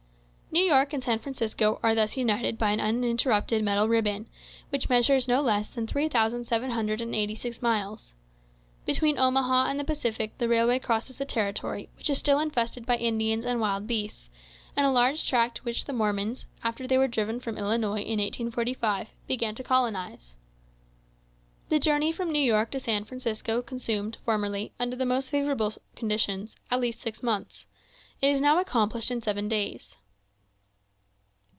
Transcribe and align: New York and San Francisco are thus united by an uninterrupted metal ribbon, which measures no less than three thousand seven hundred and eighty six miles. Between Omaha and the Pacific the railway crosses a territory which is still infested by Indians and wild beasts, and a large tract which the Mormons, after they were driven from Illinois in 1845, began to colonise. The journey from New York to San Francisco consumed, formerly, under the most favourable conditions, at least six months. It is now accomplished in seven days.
New 0.53 0.61
York 0.65 0.91
and 0.91 1.01
San 1.01 1.17
Francisco 1.17 1.79
are 1.81 1.95
thus 1.95 2.17
united 2.17 2.57
by 2.57 2.71
an 2.71 2.81
uninterrupted 2.81 3.63
metal 3.63 3.87
ribbon, 3.87 4.25
which 4.67 4.89
measures 4.89 5.25
no 5.25 5.41
less 5.41 5.69
than 5.69 5.87
three 5.87 6.09
thousand 6.09 6.43
seven 6.43 6.71
hundred 6.71 6.99
and 6.99 7.15
eighty 7.15 7.35
six 7.35 7.61
miles. 7.61 8.13
Between 8.85 9.17
Omaha 9.17 9.67
and 9.69 9.79
the 9.79 9.85
Pacific 9.85 10.37
the 10.39 10.49
railway 10.49 10.77
crosses 10.77 11.21
a 11.21 11.25
territory 11.25 11.87
which 11.95 12.09
is 12.09 12.17
still 12.17 12.37
infested 12.37 12.85
by 12.85 12.97
Indians 12.97 13.45
and 13.45 13.61
wild 13.61 13.87
beasts, 13.87 14.29
and 14.75 14.85
a 14.85 14.91
large 14.91 15.25
tract 15.25 15.63
which 15.63 15.85
the 15.85 15.93
Mormons, 15.93 16.47
after 16.65 16.85
they 16.85 16.97
were 16.97 17.07
driven 17.07 17.39
from 17.39 17.57
Illinois 17.57 18.01
in 18.01 18.19
1845, 18.19 19.07
began 19.27 19.55
to 19.55 19.63
colonise. 19.63 20.35
The 21.69 21.79
journey 21.79 22.11
from 22.11 22.29
New 22.29 22.43
York 22.43 22.71
to 22.71 22.79
San 22.81 23.05
Francisco 23.05 23.61
consumed, 23.61 24.17
formerly, 24.25 24.73
under 24.77 24.97
the 24.97 25.05
most 25.05 25.29
favourable 25.29 25.71
conditions, 25.95 26.57
at 26.69 26.81
least 26.81 26.99
six 26.99 27.23
months. 27.23 27.67
It 28.19 28.27
is 28.29 28.41
now 28.41 28.59
accomplished 28.59 29.11
in 29.11 29.21
seven 29.21 29.47
days. 29.47 29.95